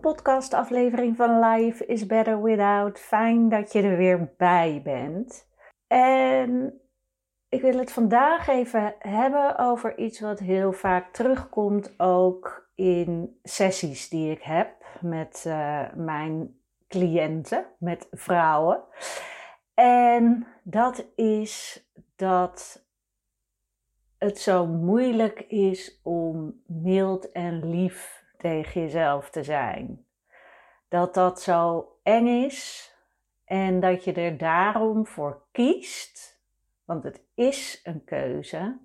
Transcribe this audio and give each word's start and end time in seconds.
podcastaflevering 0.00 1.16
van 1.16 1.38
Life 1.38 1.86
is 1.86 2.06
Better 2.06 2.42
Without. 2.42 2.98
Fijn 2.98 3.48
dat 3.48 3.72
je 3.72 3.82
er 3.82 3.96
weer 3.96 4.34
bij 4.36 4.80
bent. 4.84 5.48
En 5.86 6.80
ik 7.48 7.60
wil 7.60 7.78
het 7.78 7.92
vandaag 7.92 8.48
even 8.48 8.94
hebben 8.98 9.58
over 9.58 9.98
iets 9.98 10.20
wat 10.20 10.38
heel 10.38 10.72
vaak 10.72 11.12
terugkomt 11.12 11.94
ook 12.00 12.70
in 12.74 13.38
sessies 13.42 14.08
die 14.08 14.30
ik 14.30 14.42
heb 14.42 14.84
met 15.00 15.44
uh, 15.46 15.92
mijn 15.94 16.60
cliënten, 16.88 17.66
met 17.78 18.08
vrouwen. 18.10 18.82
En 19.74 20.46
dat 20.62 21.06
is 21.16 21.84
dat 22.16 22.86
het 24.18 24.38
zo 24.38 24.66
moeilijk 24.66 25.40
is 25.40 26.00
om 26.02 26.62
mild 26.66 27.32
en 27.32 27.70
lief 27.70 28.19
tegen 28.40 28.80
jezelf 28.80 29.30
te 29.30 29.42
zijn. 29.42 30.04
Dat 30.88 31.14
dat 31.14 31.40
zo 31.40 31.88
eng 32.02 32.44
is 32.44 32.90
en 33.44 33.80
dat 33.80 34.04
je 34.04 34.12
er 34.12 34.36
daarom 34.36 35.06
voor 35.06 35.42
kiest, 35.52 36.40
want 36.84 37.04
het 37.04 37.22
is 37.34 37.80
een 37.84 38.04
keuze, 38.04 38.78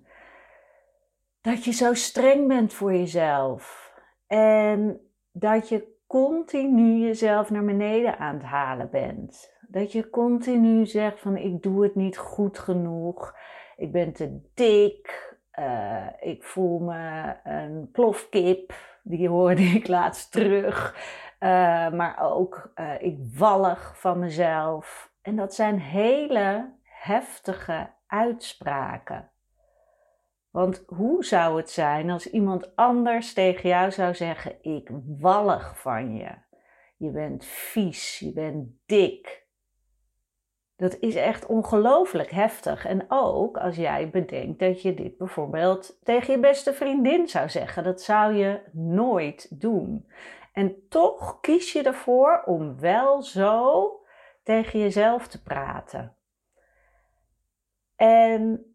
dat 1.40 1.64
je 1.64 1.72
zo 1.72 1.94
streng 1.94 2.48
bent 2.48 2.72
voor 2.72 2.92
jezelf 2.92 3.92
en 4.26 5.00
dat 5.32 5.68
je 5.68 5.94
continu 6.06 7.06
jezelf 7.06 7.50
naar 7.50 7.64
beneden 7.64 8.18
aan 8.18 8.34
het 8.34 8.44
halen 8.44 8.90
bent. 8.90 9.54
Dat 9.68 9.92
je 9.92 10.10
continu 10.10 10.86
zegt 10.86 11.20
van 11.20 11.36
ik 11.36 11.62
doe 11.62 11.82
het 11.82 11.94
niet 11.94 12.18
goed 12.18 12.58
genoeg, 12.58 13.34
ik 13.76 13.92
ben 13.92 14.12
te 14.12 14.40
dik, 14.54 15.36
uh, 15.58 16.06
ik 16.20 16.44
voel 16.44 16.78
me 16.78 17.34
een 17.44 17.90
plofkip, 17.92 18.74
die 19.08 19.28
hoorde 19.28 19.62
ik 19.62 19.86
laatst 19.86 20.32
terug. 20.32 20.94
Uh, 21.40 21.90
maar 21.90 22.18
ook 22.20 22.72
uh, 22.76 23.02
ik 23.02 23.16
wallig 23.34 23.98
van 23.98 24.18
mezelf. 24.18 25.12
En 25.22 25.36
dat 25.36 25.54
zijn 25.54 25.80
hele 25.80 26.74
heftige 26.82 27.90
uitspraken. 28.06 29.30
Want 30.50 30.84
hoe 30.86 31.24
zou 31.24 31.56
het 31.56 31.70
zijn 31.70 32.10
als 32.10 32.30
iemand 32.30 32.76
anders 32.76 33.32
tegen 33.32 33.68
jou 33.68 33.90
zou 33.90 34.14
zeggen: 34.14 34.62
Ik 34.62 34.90
wallig 35.18 35.80
van 35.80 36.16
je. 36.16 36.30
Je 36.96 37.10
bent 37.10 37.44
vies, 37.44 38.18
je 38.18 38.32
bent 38.32 38.68
dik, 38.86 39.45
dat 40.76 40.96
is 40.98 41.14
echt 41.14 41.46
ongelooflijk 41.46 42.30
heftig. 42.30 42.86
En 42.86 43.04
ook 43.08 43.56
als 43.56 43.76
jij 43.76 44.10
bedenkt 44.10 44.58
dat 44.58 44.82
je 44.82 44.94
dit 44.94 45.16
bijvoorbeeld 45.16 45.98
tegen 46.02 46.34
je 46.34 46.40
beste 46.40 46.72
vriendin 46.72 47.28
zou 47.28 47.48
zeggen. 47.48 47.84
Dat 47.84 48.02
zou 48.02 48.34
je 48.34 48.60
nooit 48.72 49.60
doen. 49.60 50.06
En 50.52 50.88
toch 50.88 51.40
kies 51.40 51.72
je 51.72 51.82
ervoor 51.82 52.42
om 52.44 52.80
wel 52.80 53.22
zo 53.22 53.90
tegen 54.42 54.78
jezelf 54.78 55.28
te 55.28 55.42
praten. 55.42 56.16
En 57.96 58.74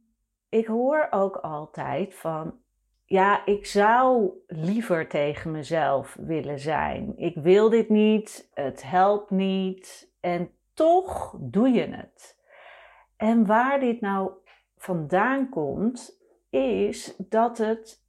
ik 0.50 0.67
hoor 0.67 1.07
ook 1.09 1.35
altijd 1.35 2.16
van, 2.16 2.59
ja, 3.06 3.45
ik 3.45 3.66
zou 3.66 4.31
liever 4.47 5.07
tegen 5.07 5.51
mezelf 5.51 6.17
willen 6.19 6.59
zijn. 6.59 7.13
Ik 7.17 7.35
wil 7.35 7.69
dit 7.69 7.90
niet, 7.90 8.50
het 8.53 8.84
helpt 8.84 9.29
niet. 9.29 10.13
En 10.19 10.51
toch 10.74 11.38
doe 11.40 11.70
je 11.70 11.88
het. 11.88 12.40
En 13.18 13.46
waar 13.46 13.80
dit 13.80 14.02
nou 14.02 14.32
vandaan 14.78 15.50
komt, 15.50 16.20
is 16.50 17.16
dat 17.18 17.58
het 17.58 18.06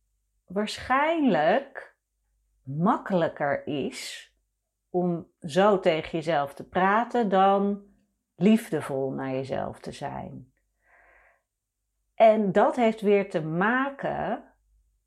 waarschijnlijk 0.46 1.96
makkelijker 2.62 3.66
is 3.66 4.32
om 4.90 5.30
zo 5.40 5.80
tegen 5.80 6.10
jezelf 6.10 6.54
te 6.54 6.68
praten 6.68 7.28
dan 7.28 7.82
liefdevol 8.36 9.10
naar 9.10 9.30
jezelf 9.30 9.78
te 9.80 9.92
zijn. 9.92 10.52
En 12.14 12.52
dat 12.52 12.76
heeft 12.76 13.00
weer 13.00 13.30
te 13.30 13.42
maken 13.42 14.44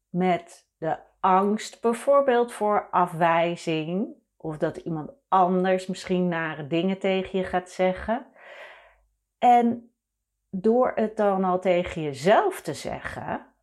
met 0.09 0.69
de 0.77 0.97
angst, 1.19 1.81
bijvoorbeeld 1.81 2.53
voor 2.53 2.89
afwijzing, 2.89 4.15
of 4.45 4.57
dat 4.57 4.77
iemand 4.77 5.11
anders 5.27 5.87
misschien 5.87 6.27
nare 6.27 6.67
dingen 6.67 6.99
tegen 6.99 7.39
je 7.39 7.45
gaat 7.45 7.69
zeggen. 7.69 8.25
En 9.37 9.93
door 10.49 10.91
het 10.95 11.17
dan 11.17 11.43
al 11.43 11.59
tegen 11.59 12.01
jezelf 12.01 12.61
te 12.61 12.73
zeggen, 12.73 13.53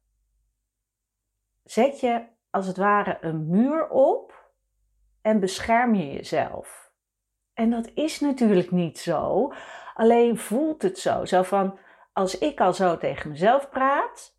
zet 1.63 2.01
je 2.01 2.25
als 2.51 2.67
het 2.67 2.77
ware 2.77 3.19
een 3.21 3.49
muur 3.49 3.89
op 3.89 4.51
en 5.21 5.41
bescherm 5.41 5.95
je 5.95 6.13
jezelf. 6.13 6.93
En 7.55 7.71
dat 7.71 7.91
is 7.95 8.21
natuurlijk 8.21 8.71
niet 8.71 8.99
zo, 8.99 9.53
alleen 9.95 10.39
voelt 10.39 10.83
het 10.83 10.99
zo. 10.99 11.25
Zo 11.25 11.43
van, 11.43 11.79
als 12.13 12.39
ik 12.39 12.61
al 12.61 12.73
zo 12.73 12.99
tegen 12.99 13.31
mezelf 13.31 13.71
praat, 13.71 14.37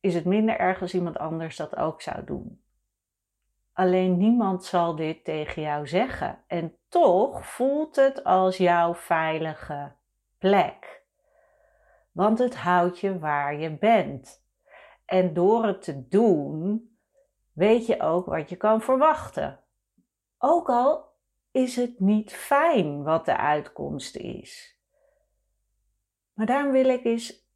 is 0.00 0.14
het 0.14 0.24
minder 0.24 0.58
erg 0.58 0.80
als 0.80 0.94
iemand 0.94 1.18
anders 1.18 1.56
dat 1.56 1.76
ook 1.76 2.02
zou 2.02 2.24
doen. 2.24 2.65
Alleen 3.76 4.16
niemand 4.16 4.64
zal 4.64 4.94
dit 4.94 5.24
tegen 5.24 5.62
jou 5.62 5.86
zeggen. 5.86 6.38
En 6.46 6.76
toch 6.88 7.46
voelt 7.46 7.96
het 7.96 8.24
als 8.24 8.56
jouw 8.56 8.94
veilige 8.94 9.92
plek. 10.38 11.02
Want 12.12 12.38
het 12.38 12.56
houdt 12.56 12.98
je 13.00 13.18
waar 13.18 13.56
je 13.56 13.78
bent. 13.78 14.44
En 15.04 15.34
door 15.34 15.66
het 15.66 15.82
te 15.82 16.08
doen, 16.08 16.90
weet 17.52 17.86
je 17.86 18.00
ook 18.00 18.26
wat 18.26 18.48
je 18.48 18.56
kan 18.56 18.80
verwachten. 18.80 19.60
Ook 20.38 20.68
al 20.68 21.04
is 21.50 21.76
het 21.76 22.00
niet 22.00 22.32
fijn 22.32 23.02
wat 23.02 23.24
de 23.24 23.36
uitkomst 23.36 24.16
is. 24.16 24.80
Maar 26.32 26.46
daarom 26.46 26.72
wil 26.72 26.88
ik 26.88 27.04
eens 27.04 27.48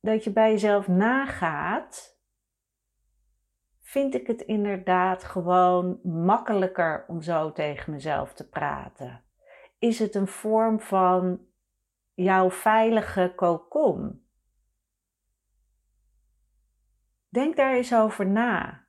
dat 0.00 0.24
je 0.24 0.30
bij 0.30 0.50
jezelf 0.50 0.88
nagaat 0.88 2.15
vind 3.96 4.14
ik 4.14 4.26
het 4.26 4.40
inderdaad 4.40 5.24
gewoon 5.24 6.00
makkelijker 6.02 7.04
om 7.08 7.22
zo 7.22 7.52
tegen 7.52 7.92
mezelf 7.92 8.32
te 8.32 8.48
praten? 8.48 9.24
Is 9.78 9.98
het 9.98 10.14
een 10.14 10.26
vorm 10.26 10.80
van 10.80 11.40
jouw 12.14 12.50
veilige 12.50 13.32
kokon? 13.36 14.26
Denk 17.28 17.56
daar 17.56 17.74
eens 17.74 17.94
over 17.94 18.26
na. 18.26 18.86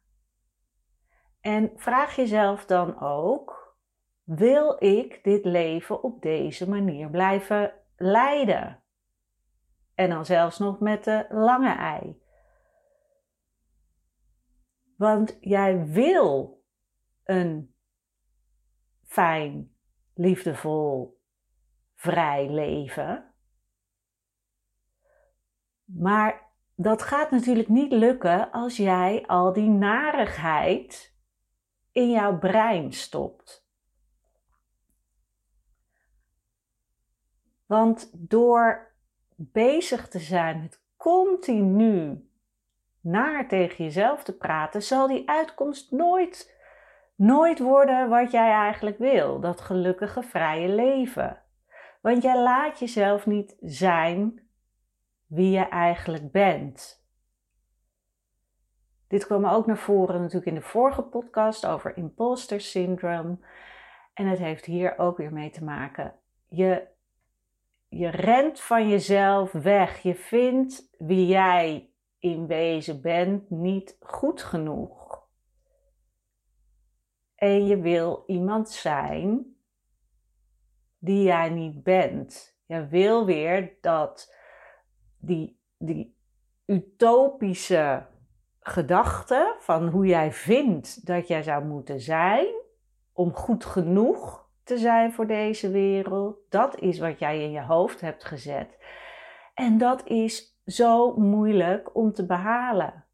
En 1.41 1.71
vraag 1.75 2.15
jezelf 2.15 2.65
dan 2.65 2.99
ook: 2.99 3.77
wil 4.23 4.75
ik 4.79 5.23
dit 5.23 5.45
leven 5.45 6.03
op 6.03 6.21
deze 6.21 6.69
manier 6.69 7.09
blijven 7.09 7.73
leiden? 7.95 8.83
En 9.95 10.09
dan 10.09 10.25
zelfs 10.25 10.57
nog 10.57 10.79
met 10.79 11.03
de 11.03 11.25
lange 11.29 11.75
ei. 11.75 12.25
Want 14.97 15.37
jij 15.39 15.85
wil 15.85 16.63
een 17.23 17.75
fijn, 19.03 19.75
liefdevol, 20.13 21.21
vrij 21.95 22.49
leven. 22.49 23.33
Maar 25.85 26.51
dat 26.75 27.01
gaat 27.01 27.31
natuurlijk 27.31 27.67
niet 27.67 27.91
lukken 27.91 28.51
als 28.51 28.77
jij 28.77 29.25
al 29.27 29.53
die 29.53 29.69
narigheid 29.69 31.15
in 31.91 32.09
jouw 32.09 32.37
brein 32.37 32.93
stopt. 32.93 33.67
Want 37.65 38.11
door 38.29 38.95
bezig 39.35 40.07
te 40.07 40.19
zijn 40.19 40.61
met 40.61 40.83
continu 40.95 42.26
naar 43.07 43.47
tegen 43.47 43.83
jezelf 43.83 44.23
te 44.23 44.37
praten, 44.37 44.83
zal 44.83 45.07
die 45.07 45.29
uitkomst 45.29 45.91
nooit, 45.91 46.55
nooit 47.15 47.59
worden 47.59 48.09
wat 48.09 48.31
jij 48.31 48.51
eigenlijk 48.51 48.97
wil. 48.97 49.39
Dat 49.39 49.61
gelukkige 49.61 50.23
vrije 50.23 50.69
leven. 50.69 51.41
Want 52.01 52.23
jij 52.23 52.41
laat 52.41 52.79
jezelf 52.79 53.25
niet 53.25 53.55
zijn 53.59 54.47
wie 55.27 55.51
je 55.51 55.67
eigenlijk 55.67 56.31
bent. 56.31 57.05
Dit 59.07 59.25
kwam 59.25 59.45
ook 59.45 59.65
naar 59.65 59.77
voren 59.77 60.19
natuurlijk 60.19 60.45
in 60.45 60.55
de 60.55 60.61
vorige 60.61 61.01
podcast 61.01 61.65
over 61.65 61.97
imposter 61.97 62.61
syndrome. 62.61 63.37
En 64.13 64.27
het 64.27 64.39
heeft 64.39 64.65
hier 64.65 64.97
ook 64.97 65.17
weer 65.17 65.33
mee 65.33 65.49
te 65.49 65.63
maken. 65.63 66.13
Je, 66.47 66.87
je 67.87 68.09
rent 68.09 68.59
van 68.59 68.89
jezelf 68.89 69.51
weg. 69.51 70.01
Je 70.01 70.15
vindt 70.15 70.95
wie 70.97 71.27
jij 71.27 71.89
in 72.33 72.47
wezen 72.47 73.01
bent 73.01 73.49
niet 73.49 73.97
goed 73.99 74.43
genoeg. 74.43 75.25
En 77.35 77.65
je 77.65 77.79
wil 77.79 78.23
iemand 78.27 78.69
zijn 78.69 79.55
die 80.97 81.23
jij 81.23 81.49
niet 81.49 81.83
bent. 81.83 82.57
Je 82.65 82.87
wil 82.87 83.25
weer 83.25 83.77
dat 83.81 84.35
die, 85.17 85.59
die 85.77 86.17
utopische 86.65 88.05
gedachte 88.59 89.55
van 89.59 89.87
hoe 89.87 90.05
jij 90.05 90.31
vindt 90.31 91.05
dat 91.05 91.27
jij 91.27 91.43
zou 91.43 91.65
moeten 91.65 91.99
zijn 91.99 92.47
om 93.13 93.33
goed 93.33 93.65
genoeg 93.65 94.49
te 94.63 94.77
zijn 94.77 95.13
voor 95.13 95.27
deze 95.27 95.71
wereld, 95.71 96.37
dat 96.49 96.79
is 96.79 96.99
wat 96.99 97.19
jij 97.19 97.43
in 97.43 97.51
je 97.51 97.61
hoofd 97.61 98.01
hebt 98.01 98.23
gezet. 98.23 98.77
En 99.53 99.77
dat 99.77 100.07
is 100.07 100.56
zo 100.67 101.15
moeilijk 101.15 101.95
om 101.95 102.13
te 102.13 102.25
behalen. 102.25 103.05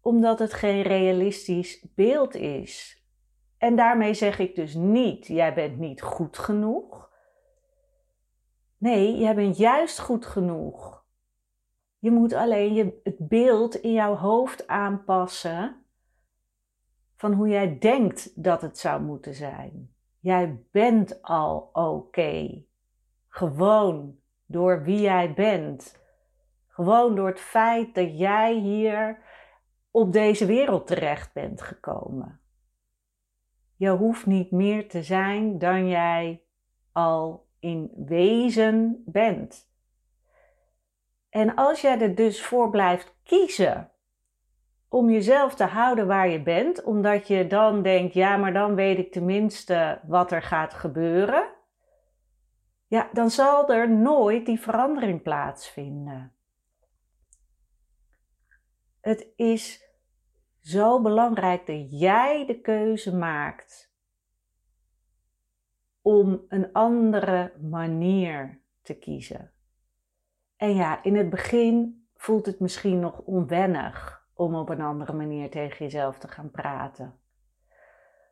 Omdat 0.00 0.38
het 0.38 0.52
geen 0.52 0.82
realistisch 0.82 1.86
beeld 1.94 2.34
is. 2.34 3.02
En 3.58 3.76
daarmee 3.76 4.14
zeg 4.14 4.38
ik 4.38 4.54
dus 4.54 4.74
niet, 4.74 5.26
jij 5.26 5.54
bent 5.54 5.78
niet 5.78 6.02
goed 6.02 6.38
genoeg. 6.38 7.10
Nee, 8.78 9.16
jij 9.16 9.34
bent 9.34 9.56
juist 9.56 9.98
goed 9.98 10.26
genoeg. 10.26 11.06
Je 11.98 12.10
moet 12.10 12.32
alleen 12.32 12.74
je, 12.74 13.00
het 13.02 13.28
beeld 13.28 13.74
in 13.74 13.92
jouw 13.92 14.14
hoofd 14.14 14.66
aanpassen 14.66 15.84
van 17.16 17.32
hoe 17.32 17.48
jij 17.48 17.78
denkt 17.78 18.42
dat 18.42 18.62
het 18.62 18.78
zou 18.78 19.02
moeten 19.02 19.34
zijn. 19.34 19.94
Jij 20.20 20.62
bent 20.70 21.22
al 21.22 21.70
oké. 21.72 22.64
Gewoon 23.28 24.17
door 24.48 24.82
wie 24.82 25.00
jij 25.00 25.34
bent. 25.34 25.98
Gewoon 26.66 27.14
door 27.14 27.26
het 27.26 27.40
feit 27.40 27.94
dat 27.94 28.18
jij 28.18 28.54
hier 28.54 29.18
op 29.90 30.12
deze 30.12 30.46
wereld 30.46 30.86
terecht 30.86 31.32
bent 31.32 31.62
gekomen. 31.62 32.40
Je 33.76 33.90
hoeft 33.90 34.26
niet 34.26 34.50
meer 34.50 34.88
te 34.88 35.02
zijn 35.02 35.58
dan 35.58 35.88
jij 35.88 36.42
al 36.92 37.46
in 37.60 37.92
wezen 37.96 39.02
bent. 39.06 39.70
En 41.30 41.54
als 41.54 41.80
jij 41.80 42.00
er 42.00 42.14
dus 42.14 42.42
voor 42.42 42.70
blijft 42.70 43.16
kiezen 43.22 43.90
om 44.88 45.10
jezelf 45.10 45.54
te 45.54 45.64
houden 45.64 46.06
waar 46.06 46.28
je 46.28 46.42
bent, 46.42 46.82
omdat 46.84 47.28
je 47.28 47.46
dan 47.46 47.82
denkt, 47.82 48.14
ja, 48.14 48.36
maar 48.36 48.52
dan 48.52 48.74
weet 48.74 48.98
ik 48.98 49.12
tenminste 49.12 50.00
wat 50.06 50.32
er 50.32 50.42
gaat 50.42 50.74
gebeuren, 50.74 51.56
ja, 52.88 53.08
dan 53.12 53.30
zal 53.30 53.68
er 53.68 53.90
nooit 53.90 54.46
die 54.46 54.60
verandering 54.60 55.22
plaatsvinden. 55.22 56.32
Het 59.00 59.26
is 59.36 59.88
zo 60.60 61.02
belangrijk 61.02 61.66
dat 61.66 62.00
jij 62.00 62.46
de 62.46 62.60
keuze 62.60 63.16
maakt 63.16 63.92
om 66.02 66.44
een 66.48 66.72
andere 66.72 67.52
manier 67.60 68.60
te 68.82 68.94
kiezen. 68.94 69.52
En 70.56 70.74
ja, 70.74 71.02
in 71.02 71.16
het 71.16 71.30
begin 71.30 72.06
voelt 72.16 72.46
het 72.46 72.60
misschien 72.60 73.00
nog 73.00 73.18
onwennig 73.18 74.26
om 74.34 74.54
op 74.54 74.68
een 74.68 74.80
andere 74.80 75.12
manier 75.12 75.50
tegen 75.50 75.84
jezelf 75.84 76.18
te 76.18 76.28
gaan 76.28 76.50
praten. 76.50 77.18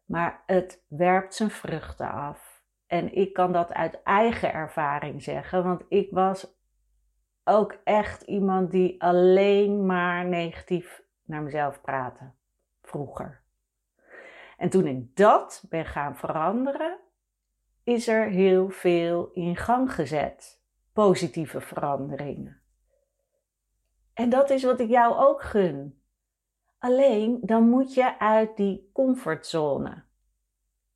Maar 0.04 0.42
het 0.46 0.84
werpt 0.88 1.34
zijn 1.34 1.50
vruchten 1.50 2.10
af. 2.10 2.45
En 2.86 3.14
ik 3.14 3.32
kan 3.32 3.52
dat 3.52 3.72
uit 3.72 4.02
eigen 4.02 4.52
ervaring 4.52 5.22
zeggen, 5.22 5.64
want 5.64 5.84
ik 5.88 6.10
was 6.10 6.54
ook 7.44 7.76
echt 7.84 8.22
iemand 8.22 8.70
die 8.70 9.02
alleen 9.02 9.86
maar 9.86 10.24
negatief 10.24 11.02
naar 11.24 11.42
mezelf 11.42 11.80
praatte. 11.80 12.30
Vroeger. 12.82 13.42
En 14.56 14.68
toen 14.68 14.86
ik 14.86 15.16
dat 15.16 15.64
ben 15.68 15.84
gaan 15.84 16.16
veranderen, 16.16 16.98
is 17.84 18.08
er 18.08 18.28
heel 18.28 18.70
veel 18.70 19.30
in 19.32 19.56
gang 19.56 19.92
gezet 19.92 20.60
positieve 20.92 21.60
veranderingen. 21.60 22.60
En 24.14 24.28
dat 24.28 24.50
is 24.50 24.62
wat 24.62 24.80
ik 24.80 24.88
jou 24.88 25.14
ook 25.16 25.42
gun. 25.42 26.00
Alleen 26.78 27.38
dan 27.42 27.68
moet 27.68 27.94
je 27.94 28.18
uit 28.18 28.56
die 28.56 28.90
comfortzone. 28.92 30.05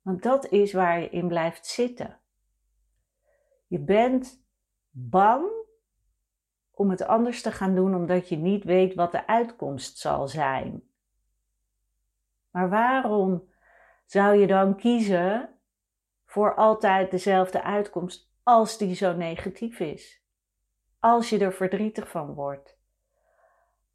Want 0.01 0.23
dat 0.23 0.47
is 0.47 0.73
waar 0.73 0.99
je 0.99 1.09
in 1.09 1.27
blijft 1.27 1.65
zitten. 1.65 2.19
Je 3.67 3.79
bent 3.79 4.43
bang 4.89 5.51
om 6.71 6.89
het 6.89 7.01
anders 7.01 7.41
te 7.41 7.51
gaan 7.51 7.75
doen 7.75 7.95
omdat 7.95 8.29
je 8.29 8.35
niet 8.35 8.63
weet 8.63 8.95
wat 8.95 9.11
de 9.11 9.27
uitkomst 9.27 9.97
zal 9.97 10.27
zijn. 10.27 10.83
Maar 12.51 12.69
waarom 12.69 13.49
zou 14.05 14.35
je 14.35 14.47
dan 14.47 14.75
kiezen 14.75 15.49
voor 16.25 16.55
altijd 16.55 17.11
dezelfde 17.11 17.63
uitkomst 17.63 18.31
als 18.43 18.77
die 18.77 18.95
zo 18.95 19.13
negatief 19.13 19.79
is. 19.79 20.23
Als 20.99 21.29
je 21.29 21.39
er 21.39 21.53
verdrietig 21.53 22.09
van 22.09 22.33
wordt. 22.33 22.77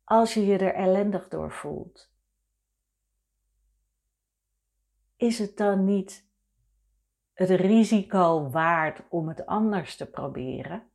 Als 0.04 0.34
je 0.34 0.46
je 0.46 0.58
er 0.58 0.74
ellendig 0.74 1.28
door 1.28 1.52
voelt. 1.52 2.14
Is 5.16 5.38
het 5.38 5.56
dan 5.56 5.84
niet 5.84 6.28
het 7.32 7.50
risico 7.50 8.50
waard 8.50 9.02
om 9.08 9.28
het 9.28 9.46
anders 9.46 9.96
te 9.96 10.10
proberen? 10.10 10.90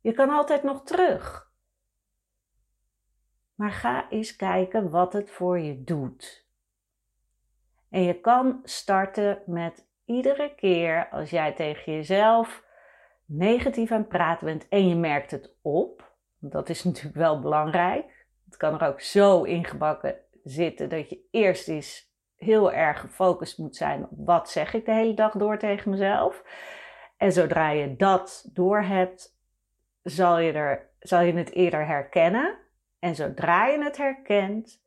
Je 0.00 0.12
kan 0.12 0.30
altijd 0.30 0.62
nog 0.62 0.82
terug. 0.82 1.52
Maar 3.54 3.72
ga 3.72 4.10
eens 4.10 4.36
kijken 4.36 4.90
wat 4.90 5.12
het 5.12 5.30
voor 5.30 5.58
je 5.58 5.84
doet. 5.84 6.48
En 7.88 8.02
je 8.02 8.20
kan 8.20 8.60
starten 8.64 9.42
met 9.46 9.88
iedere 10.04 10.54
keer 10.54 11.08
als 11.10 11.30
jij 11.30 11.52
tegen 11.52 11.92
jezelf 11.92 12.64
negatief 13.24 13.90
aan 13.90 13.98
het 13.98 14.08
praten 14.08 14.46
bent 14.46 14.68
en 14.68 14.88
je 14.88 14.94
merkt 14.94 15.30
het 15.30 15.56
op, 15.62 16.16
dat 16.38 16.68
is 16.68 16.84
natuurlijk 16.84 17.16
wel 17.16 17.40
belangrijk. 17.40 18.26
Het 18.44 18.56
kan 18.56 18.80
er 18.80 18.88
ook 18.88 19.00
zo 19.00 19.42
ingebakken 19.42 20.16
zitten 20.44 20.88
dat 20.88 21.10
je 21.10 21.26
eerst 21.30 21.68
eens 21.68 22.13
heel 22.44 22.72
erg 22.72 23.00
gefocust 23.00 23.58
moet 23.58 23.76
zijn 23.76 24.02
op 24.02 24.26
wat 24.26 24.50
zeg 24.50 24.74
ik 24.74 24.84
de 24.84 24.92
hele 24.92 25.14
dag 25.14 25.32
door 25.32 25.58
tegen 25.58 25.90
mezelf. 25.90 26.42
En 27.16 27.32
zodra 27.32 27.70
je 27.70 27.96
dat 27.96 28.50
door 28.52 28.82
hebt, 28.82 29.38
zal 30.02 30.38
je, 30.38 30.52
er, 30.52 30.90
zal 30.98 31.20
je 31.20 31.32
het 31.32 31.52
eerder 31.52 31.86
herkennen. 31.86 32.58
En 32.98 33.14
zodra 33.14 33.66
je 33.66 33.82
het 33.82 33.96
herkent, 33.96 34.82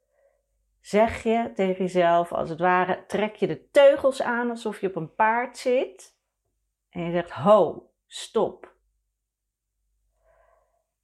zeg 0.82 1.24
je 1.24 1.52
tegen 1.56 1.84
jezelf, 1.84 2.32
als 2.32 2.50
het 2.50 2.60
ware, 2.60 3.06
trek 3.06 3.36
je 3.36 3.48
de 3.48 3.70
teugels 3.70 4.22
aan 4.22 4.50
alsof 4.50 4.82
je 4.82 4.88
op 4.88 4.96
een 4.96 5.16
paard 5.16 5.58
zit. 5.58 6.16
En 6.90 7.02
je 7.02 7.12
zegt: 7.12 7.32
Ho, 7.32 7.90
stop. 8.08 8.76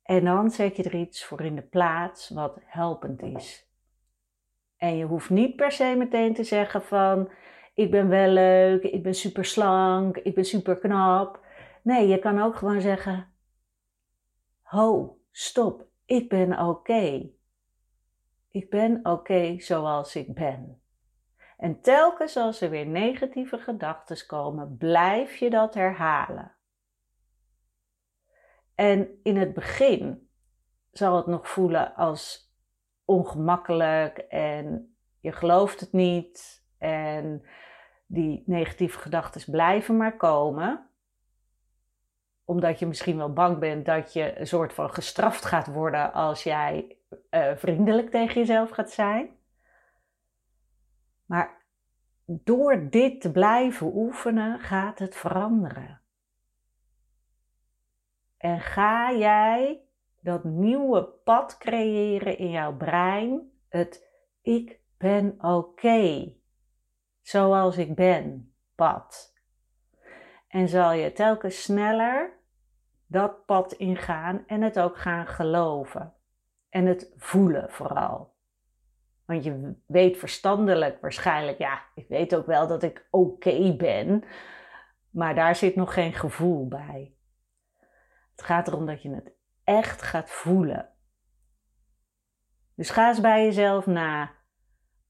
En 0.04 0.26
dan 0.26 0.50
zet 0.50 0.76
je 0.76 0.84
er 0.84 0.96
iets 0.96 1.26
voor 1.26 1.42
in 1.42 1.56
de 1.56 1.62
plaats 1.62 2.30
wat 2.30 2.60
helpend 2.66 3.22
is. 3.22 3.63
En 4.84 4.98
je 4.98 5.06
hoeft 5.06 5.30
niet 5.30 5.56
per 5.56 5.72
se 5.72 5.96
meteen 5.98 6.34
te 6.34 6.44
zeggen 6.44 6.82
van 6.84 7.32
ik 7.74 7.92
ben 7.92 8.10
wel 8.10 8.28
leuk, 8.28 8.84
ik 8.84 9.04
ben 9.04 9.14
super 9.14 9.46
slank, 9.46 10.18
ik 10.18 10.36
ben 10.36 10.46
super 10.46 10.78
knap. 10.78 11.46
Nee, 11.82 12.08
je 12.08 12.20
kan 12.20 12.42
ook 12.42 12.56
gewoon 12.56 12.82
zeggen: 12.82 13.34
Ho, 14.62 15.18
stop, 15.32 15.86
ik 16.06 16.30
ben 16.30 16.60
oké. 16.60 17.30
Ik 18.52 18.70
ben 18.70 19.00
oké 19.04 19.56
zoals 19.60 20.16
ik 20.16 20.34
ben. 20.34 20.82
En 21.58 21.82
telkens 21.82 22.38
als 22.38 22.62
er 22.62 22.70
weer 22.70 22.88
negatieve 22.88 23.58
gedachten 23.58 24.26
komen, 24.28 24.78
blijf 24.78 25.36
je 25.36 25.50
dat 25.50 25.74
herhalen. 25.74 26.56
En 28.76 29.20
in 29.22 29.38
het 29.38 29.54
begin 29.54 30.30
zal 30.92 31.16
het 31.16 31.28
nog 31.28 31.50
voelen 31.50 31.96
als 31.96 32.53
ongemakkelijk 33.06 34.18
en 34.18 34.96
je 35.20 35.32
gelooft 35.32 35.80
het 35.80 35.92
niet 35.92 36.64
en 36.78 37.46
die 38.06 38.44
negatieve 38.46 39.00
gedachten 39.00 39.52
blijven 39.52 39.98
maar 39.98 40.18
komen. 40.18 40.88
omdat 42.46 42.80
je 42.80 42.86
misschien 42.86 43.18
wel 43.18 43.34
bang 43.34 43.60
bent 43.60 43.86
dat 43.86 44.14
je 44.14 44.40
een 44.40 44.48
soort 44.48 44.74
van 44.74 44.94
gestraft 44.94 45.46
gaat 45.46 45.68
worden 45.68 46.14
als 46.14 46.44
jij 46.44 46.98
uh, 47.30 47.56
vriendelijk 47.56 48.10
tegen 48.10 48.34
jezelf 48.34 48.70
gaat 48.70 48.92
zijn. 48.92 49.30
Maar 51.26 51.62
door 52.26 52.90
dit 52.90 53.22
te 53.22 53.32
blijven 53.32 53.96
oefenen 53.96 54.60
gaat 54.60 55.00
het 55.00 55.16
veranderen. 55.16 56.02
En 58.38 58.60
ga 58.60 59.12
jij 59.12 59.82
dat 60.24 60.44
nieuwe 60.44 61.04
pad 61.04 61.58
creëren 61.58 62.38
in 62.38 62.50
jouw 62.50 62.76
brein, 62.78 63.52
het 63.70 64.08
ik 64.42 64.80
ben 64.98 65.36
oké, 65.44 66.34
zoals 67.22 67.78
ik 67.78 67.96
ben 67.96 68.54
pad. 68.76 69.34
En 70.48 70.68
zal 70.68 70.92
je 70.92 71.14
telkens 71.14 71.64
sneller 71.64 72.40
dat 73.06 73.46
pad 73.46 73.74
ingaan 73.74 74.44
en 74.48 74.62
het 74.62 74.80
ook 74.80 74.98
gaan 74.98 75.28
geloven. 75.28 76.14
En 76.70 76.86
het 76.86 77.14
voelen 77.18 77.72
vooral. 77.72 78.34
Want 79.26 79.44
je 79.44 79.76
weet 79.86 80.18
verstandelijk 80.18 81.02
waarschijnlijk, 81.02 81.58
ja, 81.58 81.82
ik 81.96 82.08
weet 82.08 82.36
ook 82.36 82.46
wel 82.46 82.68
dat 82.68 82.84
ik 82.84 83.08
oké 83.10 83.76
ben, 83.76 84.24
maar 85.10 85.36
daar 85.36 85.56
zit 85.56 85.76
nog 85.76 85.94
geen 85.94 86.14
gevoel 86.14 86.68
bij. 86.68 87.16
Het 88.32 88.46
gaat 88.46 88.68
erom 88.68 88.86
dat 88.86 89.02
je 89.02 89.10
het 89.10 89.33
echt 89.64 90.02
gaat 90.02 90.30
voelen. 90.30 90.90
Dus 92.76 92.90
ga 92.90 93.08
eens 93.08 93.22
bij 93.22 93.44
jezelf 93.44 93.86
na 93.86 94.32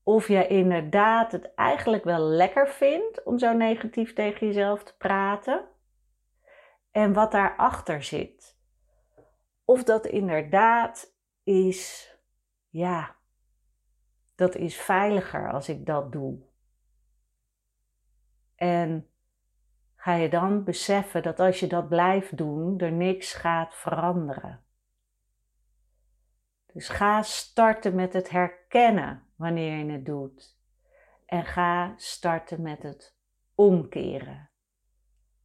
of 0.03 0.27
je 0.27 0.48
inderdaad 0.48 1.31
het 1.31 1.53
eigenlijk 1.53 2.03
wel 2.03 2.19
lekker 2.19 2.67
vindt 2.67 3.24
om 3.24 3.38
zo 3.39 3.53
negatief 3.53 4.13
tegen 4.13 4.48
jezelf 4.48 4.83
te 4.83 4.98
praten 4.98 5.67
en 6.91 7.13
wat 7.13 7.31
daarachter 7.31 8.03
zit. 8.03 8.57
Of 9.65 9.83
dat 9.83 10.05
inderdaad 10.05 11.15
is, 11.43 12.12
ja, 12.69 13.15
dat 14.36 14.55
is 14.55 14.75
veiliger 14.75 15.51
als 15.51 15.69
ik 15.69 15.86
dat 15.86 16.12
doe. 16.12 16.39
En 18.55 19.12
ga 20.03 20.13
je 20.13 20.29
dan 20.29 20.63
beseffen 20.63 21.24
dat 21.24 21.39
als 21.39 21.60
je 21.60 21.67
dat 21.67 21.89
blijft 21.89 22.38
doen, 22.38 22.79
er 22.79 22.91
niks 22.91 23.33
gaat 23.33 23.75
veranderen. 23.75 24.63
Dus 26.74 26.89
ga 26.89 27.22
starten 27.22 27.95
met 27.95 28.13
het 28.13 28.29
herkennen 28.29 29.24
wanneer 29.36 29.77
je 29.86 29.91
het 29.91 30.05
doet. 30.05 30.57
En 31.25 31.45
ga 31.45 31.93
starten 31.98 32.62
met 32.62 32.83
het 32.83 33.17
omkeren. 33.55 34.50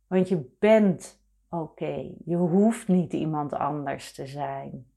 Want 0.07 0.29
je 0.29 0.57
bent 0.59 1.23
oké. 1.49 2.15
Je 2.25 2.37
hoeft 2.37 2.89
niet 2.89 3.13
iemand 3.13 3.53
anders 3.53 4.13
te 4.13 4.27
zijn. 4.27 4.93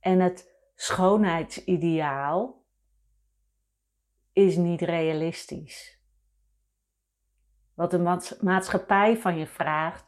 En 0.00 0.20
het 0.20 0.70
schoonheidsideaal 0.74 2.64
is 4.32 4.56
niet 4.56 4.80
realistisch. 4.80 6.01
Wat 7.82 7.90
de 7.90 8.36
maatschappij 8.40 9.16
van 9.16 9.38
je 9.38 9.46
vraagt, 9.46 10.06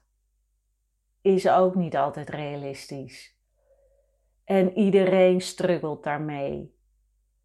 is 1.21 1.49
ook 1.49 1.75
niet 1.75 1.97
altijd 1.97 2.29
realistisch. 2.29 3.39
En 4.45 4.79
iedereen 4.79 5.41
struggelt 5.41 6.05
daarmee. 6.05 6.79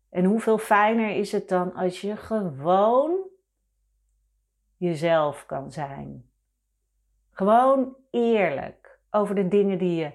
En 0.10 0.26
hoeveel 0.26 0.58
fijner 0.58 1.16
is 1.16 1.32
het 1.32 1.50
dan 1.50 1.74
als 1.74 2.02
je 2.02 2.16
gewoon 2.18 3.30
jezelf 4.78 5.46
kan 5.46 5.72
zijn? 5.72 6.30
Gewoon 7.32 7.96
eerlijk 8.12 9.00
over 9.12 9.36
de 9.36 9.48
dingen 9.48 9.78
die 9.78 9.96
je 9.96 10.12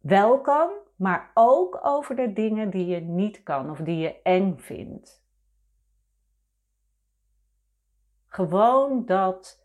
wel 0.00 0.40
kan, 0.40 0.70
maar 0.96 1.30
ook 1.34 1.78
over 1.82 2.16
de 2.16 2.32
dingen 2.32 2.70
die 2.70 2.86
je 2.86 3.00
niet 3.00 3.42
kan 3.42 3.70
of 3.70 3.78
die 3.78 3.98
je 3.98 4.22
eng 4.22 4.58
vindt. 4.58 5.25
Gewoon 8.36 9.04
dat 9.04 9.62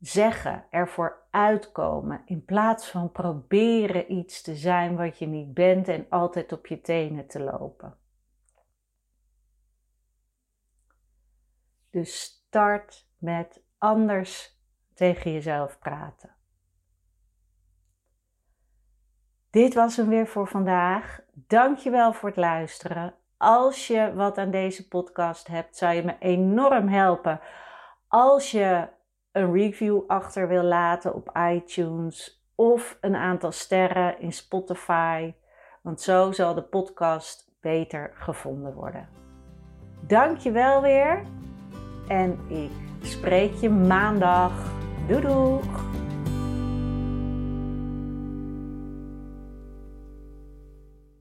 zeggen, 0.00 0.66
ervoor 0.70 1.26
uitkomen, 1.30 2.22
in 2.24 2.44
plaats 2.44 2.90
van 2.90 3.12
proberen 3.12 4.12
iets 4.12 4.42
te 4.42 4.56
zijn 4.56 4.96
wat 4.96 5.18
je 5.18 5.26
niet 5.26 5.54
bent 5.54 5.88
en 5.88 6.06
altijd 6.08 6.52
op 6.52 6.66
je 6.66 6.80
tenen 6.80 7.26
te 7.26 7.40
lopen. 7.40 7.96
Dus 11.90 12.20
start 12.20 13.06
met 13.18 13.62
anders 13.78 14.58
tegen 14.94 15.32
jezelf 15.32 15.78
praten. 15.78 16.34
Dit 19.50 19.74
was 19.74 19.96
hem 19.96 20.08
weer 20.08 20.26
voor 20.26 20.48
vandaag. 20.48 21.20
Dankjewel 21.32 22.12
voor 22.12 22.28
het 22.28 22.38
luisteren. 22.38 23.14
Als 23.36 23.86
je 23.86 24.14
wat 24.14 24.38
aan 24.38 24.50
deze 24.50 24.88
podcast 24.88 25.46
hebt, 25.46 25.76
zou 25.76 25.94
je 25.94 26.02
me 26.02 26.16
enorm 26.18 26.88
helpen 26.88 27.40
als 28.14 28.50
je 28.50 28.88
een 29.32 29.52
review 29.52 30.00
achter 30.06 30.48
wil 30.48 30.62
laten 30.62 31.14
op 31.14 31.38
iTunes 31.54 32.44
of 32.54 32.98
een 33.00 33.16
aantal 33.16 33.52
sterren 33.52 34.20
in 34.20 34.32
Spotify, 34.32 35.34
want 35.82 36.00
zo 36.00 36.32
zal 36.32 36.54
de 36.54 36.62
podcast 36.62 37.50
beter 37.60 38.10
gevonden 38.14 38.74
worden. 38.74 39.08
Dank 40.06 40.38
je 40.38 40.50
wel 40.50 40.82
weer 40.82 41.22
en 42.08 42.38
ik 42.48 42.70
spreek 43.02 43.54
je 43.54 43.70
maandag. 43.70 44.52
Doei! 45.08 45.60